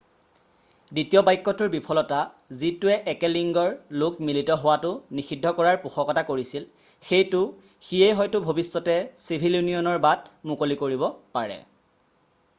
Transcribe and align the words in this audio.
দ্বিতীয় 0.97 1.21
বাক্যটোৰ 1.25 1.67
বিফলতা 1.73 2.19
যিটোৱে 2.61 2.95
একে 3.11 3.29
লিংগৰ 3.33 3.67
লোক 4.03 4.23
মিলিত 4.29 4.55
হোৱাটো 4.63 4.93
নিষিদ্ধ 5.19 5.51
কৰাৰ 5.59 5.77
পোষকতা 5.83 6.23
কৰিছিল 6.31 6.65
সেইটো 7.09 7.43
সিয়েই 7.89 8.17
হয়তো 8.21 8.43
ভৱিষ্যতে 8.47 8.97
চিভিল 9.27 9.59
ইউনিয়নৰ 9.59 10.01
বাট 10.07 10.25
মুকলি 10.53 10.79
কৰিব 10.85 11.05
পাৰে 11.39 11.61